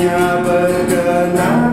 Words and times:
hanya 0.00 0.40
berkenan 0.40 1.69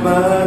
Tuhan 0.00 0.39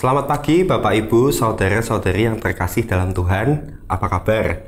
Selamat 0.00 0.32
pagi 0.32 0.64
Bapak 0.64 0.96
Ibu, 0.96 1.28
saudara-saudari 1.28 2.24
yang 2.24 2.40
terkasih 2.40 2.88
dalam 2.88 3.12
Tuhan. 3.12 3.76
Apa 3.84 4.08
kabar? 4.08 4.64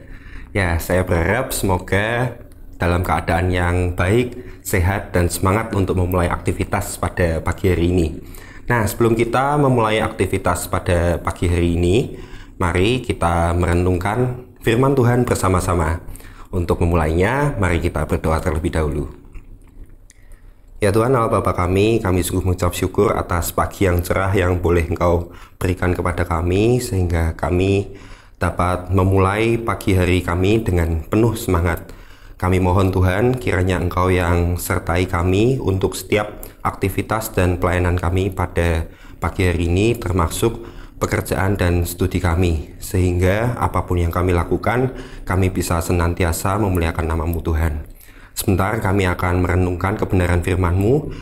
Ya, 0.52 0.76
saya 0.76 1.08
berharap 1.08 1.56
semoga 1.56 2.36
dalam 2.76 3.00
keadaan 3.00 3.48
yang 3.48 3.96
baik, 3.96 4.60
sehat, 4.60 5.16
dan 5.16 5.32
semangat 5.32 5.72
untuk 5.72 5.96
memulai 5.96 6.28
aktivitas 6.28 7.00
pada 7.00 7.40
pagi 7.40 7.72
hari 7.72 7.88
ini. 7.88 8.20
Nah, 8.68 8.84
sebelum 8.84 9.16
kita 9.16 9.56
memulai 9.56 10.04
aktivitas 10.04 10.68
pada 10.68 11.16
pagi 11.16 11.48
hari 11.48 11.80
ini, 11.80 12.20
mari 12.60 13.00
kita 13.00 13.56
merenungkan 13.56 14.36
firman 14.60 14.92
Tuhan 14.92 15.24
bersama-sama. 15.24 16.04
Untuk 16.52 16.84
memulainya, 16.84 17.56
mari 17.56 17.80
kita 17.80 18.04
berdoa 18.04 18.36
terlebih 18.36 18.76
dahulu. 18.76 19.21
Ya 20.82 20.90
Tuhan 20.90 21.14
Allah 21.14 21.30
Bapa 21.30 21.54
kami, 21.54 22.02
kami 22.02 22.26
sungguh 22.26 22.42
mengucap 22.42 22.74
syukur 22.74 23.14
atas 23.14 23.54
pagi 23.54 23.86
yang 23.86 24.02
cerah 24.02 24.34
yang 24.34 24.58
boleh 24.58 24.90
Engkau 24.90 25.30
berikan 25.54 25.94
kepada 25.94 26.26
kami 26.26 26.82
sehingga 26.82 27.38
kami 27.38 27.94
dapat 28.42 28.90
memulai 28.90 29.62
pagi 29.62 29.94
hari 29.94 30.26
kami 30.26 30.58
dengan 30.66 31.06
penuh 31.06 31.38
semangat. 31.38 31.86
Kami 32.34 32.58
mohon 32.58 32.90
Tuhan 32.90 33.38
kiranya 33.38 33.78
Engkau 33.78 34.10
yang 34.10 34.58
sertai 34.58 35.06
kami 35.06 35.62
untuk 35.62 35.94
setiap 35.94 36.42
aktivitas 36.66 37.30
dan 37.30 37.62
pelayanan 37.62 37.94
kami 37.94 38.34
pada 38.34 38.90
pagi 39.22 39.46
hari 39.46 39.70
ini 39.70 39.94
termasuk 39.94 40.66
pekerjaan 40.98 41.54
dan 41.54 41.86
studi 41.86 42.18
kami 42.18 42.74
sehingga 42.82 43.54
apa 43.54 43.86
pun 43.86 44.02
yang 44.02 44.10
kami 44.10 44.34
lakukan 44.34 44.90
kami 45.22 45.46
bisa 45.46 45.78
senantiasa 45.78 46.58
memuliakan 46.58 47.06
namamu 47.06 47.38
Tuhan. 47.38 48.01
Sebentar 48.32 48.80
kami 48.80 49.04
akan 49.08 49.44
merenungkan 49.44 50.00
kebenaran 50.00 50.40
firman-Mu. 50.40 51.12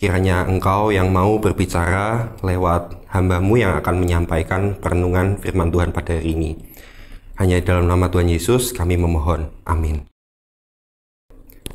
Kiranya 0.00 0.48
Engkau 0.48 0.88
yang 0.88 1.12
mau 1.12 1.36
berbicara 1.36 2.32
lewat 2.40 3.04
hambamu 3.12 3.60
yang 3.60 3.76
akan 3.76 4.00
menyampaikan 4.00 4.78
perenungan 4.80 5.36
firman 5.36 5.68
Tuhan 5.68 5.92
pada 5.92 6.16
hari 6.16 6.32
ini. 6.32 6.50
Hanya 7.36 7.60
dalam 7.60 7.84
nama 7.84 8.08
Tuhan 8.08 8.32
Yesus 8.32 8.72
kami 8.72 8.96
memohon. 8.96 9.52
Amin. 9.68 10.08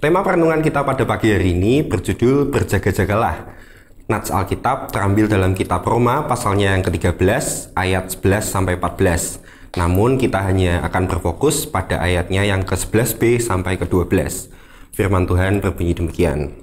Tema 0.02 0.22
perenungan 0.22 0.62
kita 0.62 0.86
pada 0.86 1.02
pagi 1.06 1.34
hari 1.34 1.58
ini 1.58 1.82
berjudul 1.82 2.54
Berjaga-jagalah. 2.54 3.58
Nats 4.06 4.30
Alkitab 4.30 4.94
terambil 4.94 5.26
dalam 5.26 5.58
kitab 5.58 5.82
Roma 5.82 6.30
pasalnya 6.30 6.78
yang 6.78 6.86
ke-13 6.86 7.74
ayat 7.74 8.14
11 8.14 8.46
sampai 8.46 8.78
14. 8.78 9.42
Namun 9.82 10.22
kita 10.22 10.46
hanya 10.46 10.86
akan 10.86 11.10
berfokus 11.10 11.66
pada 11.66 11.98
ayatnya 11.98 12.46
yang 12.46 12.62
ke-11b 12.62 13.42
sampai 13.42 13.82
ke-12. 13.82 14.54
Firman 14.96 15.28
Tuhan 15.28 15.60
berbunyi 15.60 15.92
demikian. 15.92 16.56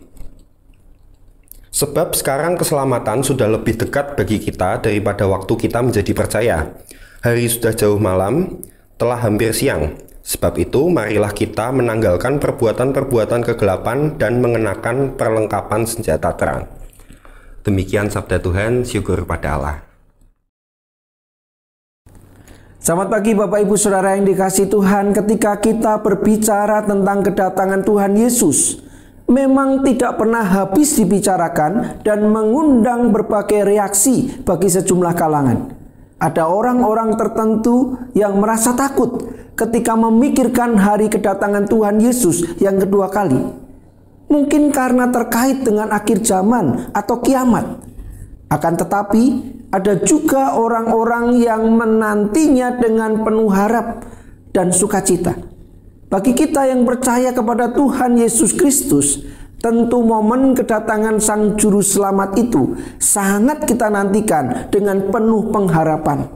Sebab 1.69 2.17
sekarang 2.17 2.57
keselamatan 2.57 3.21
sudah 3.21 3.45
lebih 3.45 3.77
dekat 3.77 4.17
bagi 4.17 4.41
kita 4.41 4.81
daripada 4.81 5.29
waktu 5.29 5.53
kita 5.53 5.85
menjadi 5.85 6.13
percaya. 6.17 6.57
Hari 7.21 7.45
sudah 7.45 7.77
jauh 7.77 8.01
malam, 8.01 8.65
telah 8.97 9.21
hampir 9.21 9.53
siang. 9.53 10.01
Sebab 10.25 10.57
itu, 10.57 10.89
marilah 10.89 11.37
kita 11.37 11.77
menanggalkan 11.77 12.41
perbuatan-perbuatan 12.41 13.45
kegelapan 13.53 14.17
dan 14.17 14.41
mengenakan 14.41 15.13
perlengkapan 15.13 15.85
senjata 15.85 16.33
terang. 16.33 16.73
Demikian 17.69 18.09
sabda 18.09 18.41
Tuhan, 18.41 18.89
syukur 18.89 19.29
pada 19.29 19.61
Allah. 19.61 19.92
Selamat 22.83 23.15
pagi 23.15 23.31
Bapak 23.31 23.63
Ibu 23.63 23.79
Saudara 23.79 24.19
yang 24.19 24.27
dikasih 24.27 24.67
Tuhan 24.67 25.15
ketika 25.15 25.55
kita 25.63 26.03
berbicara 26.03 26.83
tentang 26.83 27.23
kedatangan 27.23 27.87
Tuhan 27.87 28.19
Yesus 28.19 28.83
memang 29.31 29.87
tidak 29.87 30.19
pernah 30.19 30.43
habis 30.43 30.99
dibicarakan 30.99 32.03
dan 32.03 32.27
mengundang 32.27 33.15
berbagai 33.15 33.71
reaksi 33.71 34.35
bagi 34.43 34.67
sejumlah 34.67 35.15
kalangan. 35.15 35.79
Ada 36.19 36.51
orang-orang 36.51 37.15
tertentu 37.15 38.03
yang 38.19 38.43
merasa 38.43 38.75
takut 38.75 39.31
ketika 39.55 39.95
memikirkan 39.95 40.75
hari 40.75 41.07
kedatangan 41.07 41.71
Tuhan 41.71 42.03
Yesus 42.03 42.59
yang 42.59 42.83
kedua 42.83 43.15
kali. 43.15 43.47
Mungkin 44.27 44.75
karena 44.75 45.07
terkait 45.07 45.63
dengan 45.63 45.87
akhir 45.95 46.27
zaman 46.27 46.91
atau 46.91 47.23
kiamat. 47.23 47.79
Akan 48.51 48.75
tetapi, 48.75 49.55
ada 49.73 49.97
juga 50.05 50.53
orang-orang 50.61 51.41
yang 51.41 51.65
menantinya 51.73 52.77
dengan 52.77 53.25
penuh 53.25 53.49
harap 53.49 54.05
dan 54.53 54.69
sukacita. 54.69 55.33
Bagi 56.13 56.37
kita 56.37 56.69
yang 56.69 56.85
percaya 56.85 57.33
kepada 57.33 57.73
Tuhan 57.73 58.21
Yesus 58.21 58.53
Kristus, 58.53 59.25
tentu 59.65 60.05
momen 60.05 60.53
kedatangan 60.53 61.17
Sang 61.25 61.57
Juru 61.57 61.81
Selamat 61.81 62.37
itu 62.37 62.77
sangat 63.01 63.65
kita 63.65 63.89
nantikan 63.89 64.69
dengan 64.69 65.09
penuh 65.09 65.49
pengharapan. 65.49 66.29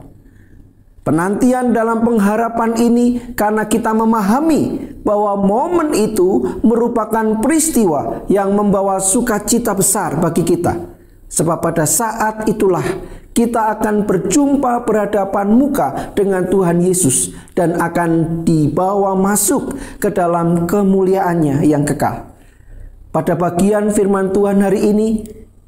Penantian 1.05 1.71
dalam 1.71 2.03
pengharapan 2.03 2.73
ini 2.83 3.37
karena 3.37 3.69
kita 3.69 3.95
memahami 3.95 4.97
bahwa 5.05 5.39
momen 5.39 5.95
itu 5.95 6.59
merupakan 6.65 7.37
peristiwa 7.39 8.27
yang 8.27 8.51
membawa 8.51 8.99
sukacita 8.99 9.71
besar 9.71 10.19
bagi 10.19 10.43
kita. 10.43 10.75
Sebab 11.31 11.63
pada 11.63 11.87
saat 11.87 12.47
itulah 12.51 12.83
kita 13.37 13.77
akan 13.77 14.09
berjumpa 14.09 14.81
berhadapan 14.81 15.53
muka 15.53 16.09
dengan 16.17 16.49
Tuhan 16.49 16.81
Yesus 16.81 17.37
dan 17.53 17.77
akan 17.77 18.41
dibawa 18.41 19.13
masuk 19.13 19.77
ke 20.01 20.09
dalam 20.09 20.65
kemuliaannya 20.65 21.61
yang 21.61 21.85
kekal. 21.85 22.33
Pada 23.13 23.37
bagian 23.37 23.93
firman 23.93 24.33
Tuhan 24.33 24.57
hari 24.65 24.89
ini, 24.89 25.09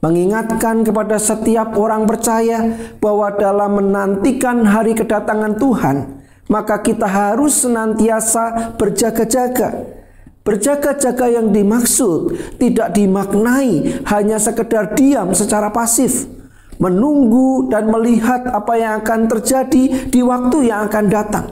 mengingatkan 0.02 0.82
kepada 0.82 1.22
setiap 1.22 1.78
orang 1.78 2.10
percaya 2.10 2.74
bahwa 2.98 3.38
dalam 3.38 3.78
menantikan 3.78 4.66
hari 4.66 4.98
kedatangan 4.98 5.62
Tuhan, 5.62 6.26
maka 6.50 6.82
kita 6.82 7.06
harus 7.06 7.54
senantiasa 7.62 8.74
berjaga-jaga. 8.82 9.94
Berjaga-jaga 10.42 11.30
yang 11.30 11.54
dimaksud 11.54 12.34
tidak 12.58 12.98
dimaknai 12.98 14.02
hanya 14.10 14.42
sekedar 14.42 14.98
diam 14.98 15.30
secara 15.38 15.70
pasif, 15.70 16.39
menunggu 16.80 17.68
dan 17.68 17.92
melihat 17.92 18.48
apa 18.50 18.74
yang 18.80 19.04
akan 19.04 19.28
terjadi 19.28 20.08
di 20.08 20.24
waktu 20.24 20.72
yang 20.72 20.88
akan 20.88 21.06
datang. 21.12 21.46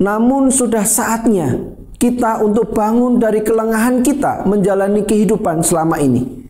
Namun 0.00 0.48
sudah 0.48 0.88
saatnya 0.88 1.76
kita 2.00 2.40
untuk 2.40 2.72
bangun 2.72 3.20
dari 3.20 3.44
kelengahan 3.44 4.00
kita 4.00 4.48
menjalani 4.48 5.04
kehidupan 5.04 5.60
selama 5.60 6.00
ini. 6.00 6.48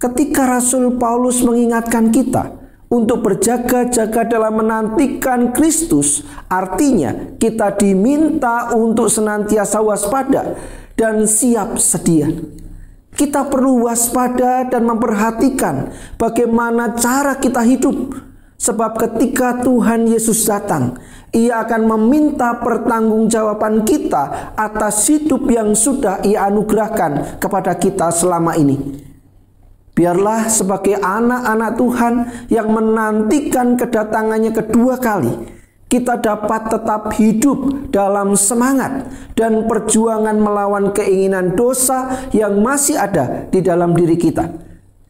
Ketika 0.00 0.48
Rasul 0.48 0.96
Paulus 0.96 1.44
mengingatkan 1.44 2.08
kita 2.08 2.56
untuk 2.88 3.20
berjaga-jaga 3.20 4.24
dalam 4.24 4.64
menantikan 4.64 5.52
Kristus, 5.52 6.24
artinya 6.48 7.36
kita 7.36 7.76
diminta 7.76 8.72
untuk 8.72 9.12
senantiasa 9.12 9.84
waspada 9.84 10.56
dan 10.96 11.28
siap 11.28 11.76
sedia. 11.76 12.32
Kita 13.10 13.46
perlu 13.50 13.90
waspada 13.90 14.64
dan 14.70 14.86
memperhatikan 14.86 15.90
bagaimana 16.16 16.94
cara 16.96 17.36
kita 17.36 17.60
hidup. 17.66 18.30
Sebab 18.60 19.00
ketika 19.00 19.64
Tuhan 19.64 20.04
Yesus 20.04 20.44
datang, 20.44 21.00
ia 21.32 21.64
akan 21.64 21.96
meminta 21.96 22.60
pertanggungjawaban 22.60 23.88
kita 23.88 24.52
atas 24.52 25.08
hidup 25.08 25.48
yang 25.48 25.72
sudah 25.72 26.20
ia 26.20 26.44
anugerahkan 26.44 27.40
kepada 27.40 27.72
kita 27.80 28.12
selama 28.12 28.52
ini. 28.60 29.00
Biarlah 29.96 30.52
sebagai 30.52 31.00
anak-anak 31.00 31.72
Tuhan 31.76 32.14
yang 32.52 32.68
menantikan 32.68 33.80
kedatangannya 33.80 34.52
kedua 34.52 35.00
kali, 35.00 35.32
kita 35.90 36.22
dapat 36.22 36.70
tetap 36.70 37.10
hidup 37.18 37.90
dalam 37.90 38.38
semangat 38.38 39.10
dan 39.34 39.66
perjuangan 39.66 40.38
melawan 40.38 40.94
keinginan 40.94 41.58
dosa 41.58 42.30
yang 42.30 42.62
masih 42.62 42.94
ada 42.94 43.50
di 43.50 43.58
dalam 43.58 43.90
diri 43.98 44.14
kita. 44.14 44.54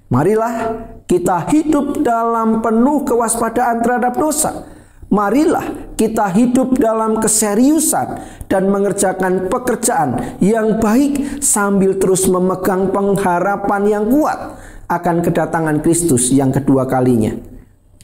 Marilah 0.08 0.80
kita 1.04 1.44
hidup 1.52 2.00
dalam 2.00 2.64
penuh 2.64 3.04
kewaspadaan 3.04 3.84
terhadap 3.84 4.16
dosa. 4.16 4.64
Marilah 5.10 5.94
kita 5.98 6.32
hidup 6.32 6.78
dalam 6.80 7.18
keseriusan 7.20 8.22
dan 8.48 8.70
mengerjakan 8.70 9.52
pekerjaan 9.52 10.38
yang 10.40 10.80
baik 10.80 11.42
sambil 11.44 11.98
terus 11.98 12.24
memegang 12.30 12.88
pengharapan 12.94 13.82
yang 13.90 14.04
kuat 14.06 14.54
akan 14.86 15.16
kedatangan 15.20 15.82
Kristus 15.82 16.30
yang 16.30 16.54
kedua 16.54 16.86
kalinya. 16.86 17.49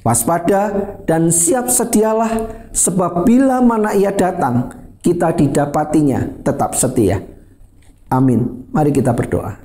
Waspada 0.07 0.71
dan 1.03 1.35
siap 1.35 1.67
sedialah 1.67 2.31
sebab 2.71 3.27
bila 3.27 3.59
mana 3.59 3.91
ia 3.91 4.15
datang 4.15 4.71
kita 5.03 5.35
didapatinya 5.35 6.47
tetap 6.47 6.79
setia. 6.79 7.27
Amin. 8.07 8.71
Mari 8.71 8.95
kita 8.95 9.11
berdoa. 9.11 9.59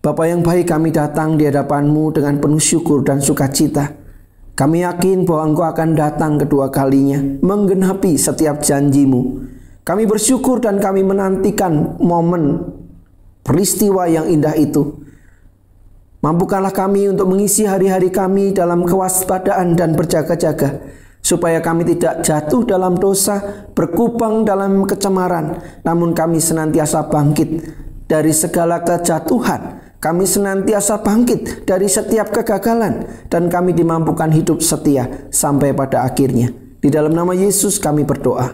Bapa 0.00 0.24
yang 0.24 0.40
baik 0.40 0.64
kami 0.64 0.96
datang 0.96 1.36
di 1.36 1.44
hadapanmu 1.44 2.16
dengan 2.16 2.40
penuh 2.40 2.62
syukur 2.62 3.04
dan 3.04 3.20
sukacita. 3.20 3.92
Kami 4.56 4.80
yakin 4.80 5.28
bahwa 5.28 5.52
Engkau 5.52 5.66
akan 5.68 5.90
datang 5.92 6.40
kedua 6.40 6.72
kalinya, 6.72 7.20
menggenapi 7.20 8.16
setiap 8.16 8.64
janjimu. 8.64 9.44
Kami 9.84 10.08
bersyukur 10.08 10.64
dan 10.64 10.80
kami 10.80 11.04
menantikan 11.04 12.00
momen 12.00 12.64
peristiwa 13.44 14.08
yang 14.08 14.24
indah 14.24 14.56
itu. 14.56 15.05
Mampukanlah 16.26 16.74
kami 16.74 17.06
untuk 17.06 17.30
mengisi 17.30 17.62
hari-hari 17.62 18.10
kami 18.10 18.50
dalam 18.50 18.82
kewaspadaan 18.82 19.78
dan 19.78 19.94
berjaga-jaga, 19.94 20.82
supaya 21.22 21.62
kami 21.62 21.86
tidak 21.86 22.26
jatuh 22.26 22.66
dalam 22.66 22.98
dosa, 22.98 23.62
berkubang 23.78 24.42
dalam 24.42 24.82
kecemaran, 24.90 25.62
namun 25.86 26.18
kami 26.18 26.42
senantiasa 26.42 27.06
bangkit 27.06 27.70
dari 28.10 28.34
segala 28.34 28.82
kejatuhan. 28.82 29.86
Kami 30.02 30.26
senantiasa 30.26 30.98
bangkit 30.98 31.62
dari 31.62 31.86
setiap 31.86 32.34
kegagalan, 32.34 33.06
dan 33.30 33.46
kami 33.46 33.70
dimampukan 33.70 34.34
hidup 34.34 34.66
setia 34.66 35.30
sampai 35.30 35.78
pada 35.78 36.02
akhirnya. 36.02 36.50
Di 36.82 36.90
dalam 36.90 37.14
nama 37.14 37.38
Yesus, 37.38 37.78
kami 37.78 38.02
berdoa. 38.02 38.50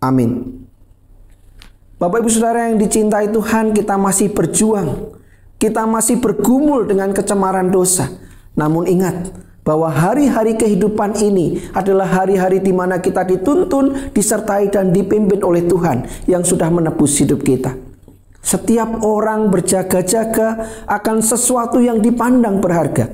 Amin. 0.00 0.64
Bapak, 2.00 2.24
ibu, 2.24 2.32
saudara 2.32 2.72
yang 2.72 2.80
dicintai 2.80 3.28
Tuhan, 3.28 3.76
kita 3.76 4.00
masih 4.00 4.32
berjuang 4.32 5.17
kita 5.58 5.84
masih 5.84 6.22
bergumul 6.22 6.86
dengan 6.86 7.10
kecemaran 7.10 7.68
dosa. 7.68 8.08
Namun 8.54 8.86
ingat 8.86 9.34
bahwa 9.66 9.92
hari-hari 9.92 10.56
kehidupan 10.56 11.18
ini 11.20 11.60
adalah 11.76 12.08
hari-hari 12.08 12.62
di 12.62 12.72
mana 12.72 13.02
kita 13.02 13.26
dituntun, 13.26 14.14
disertai 14.16 14.72
dan 14.72 14.94
dipimpin 14.94 15.44
oleh 15.44 15.66
Tuhan 15.68 16.08
yang 16.24 16.40
sudah 16.40 16.72
menebus 16.72 17.20
hidup 17.20 17.44
kita. 17.44 17.76
Setiap 18.40 19.04
orang 19.04 19.52
berjaga-jaga 19.52 20.64
akan 20.88 21.20
sesuatu 21.20 21.82
yang 21.84 22.00
dipandang 22.00 22.64
berharga. 22.64 23.12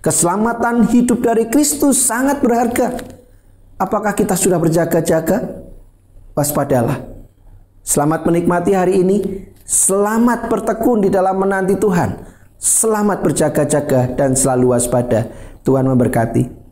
Keselamatan 0.00 0.88
hidup 0.88 1.20
dari 1.20 1.52
Kristus 1.52 2.00
sangat 2.00 2.40
berharga. 2.40 2.96
Apakah 3.76 4.16
kita 4.16 4.38
sudah 4.38 4.56
berjaga-jaga? 4.56 5.68
Waspadalah. 6.32 7.02
Selamat 7.84 8.24
menikmati 8.24 8.72
hari 8.72 9.04
ini. 9.04 9.18
Selamat 9.64 10.52
bertekun 10.52 11.00
di 11.00 11.08
dalam 11.08 11.40
menanti 11.40 11.72
Tuhan. 11.80 12.20
Selamat 12.60 13.24
berjaga-jaga 13.24 14.12
dan 14.12 14.36
selalu 14.36 14.76
waspada. 14.76 15.24
Tuhan 15.64 15.88
memberkati. 15.88 16.63